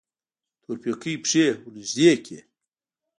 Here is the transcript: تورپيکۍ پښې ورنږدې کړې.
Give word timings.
تورپيکۍ 0.61 1.13
پښې 1.23 1.45
ورنږدې 1.65 2.11
کړې. 2.23 2.39